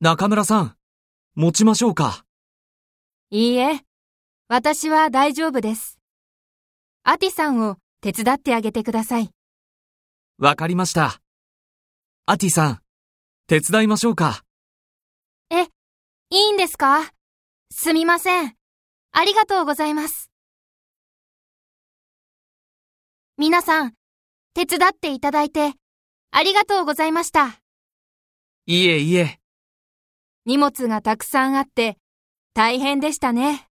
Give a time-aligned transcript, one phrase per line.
[0.00, 0.76] 中村さん、
[1.34, 2.24] 持ちましょうか
[3.30, 3.80] いいえ、
[4.48, 5.98] 私は大丈夫です。
[7.04, 9.30] アティさんを手伝ってあげてください。
[10.38, 11.20] わかりました。
[12.26, 12.80] アティさん、
[13.46, 14.42] 手伝いましょうか
[15.50, 15.68] え、い
[16.30, 17.12] いんですか？
[17.70, 18.54] すみません。
[19.12, 20.30] ありがとうございます。
[23.36, 23.94] 皆さん、
[24.54, 25.72] 手伝っていただいて、
[26.30, 27.60] ありがとうございました。
[28.66, 29.38] いえいえ。
[30.46, 31.96] 荷物がたくさんあって、
[32.52, 33.66] 大変でしたね。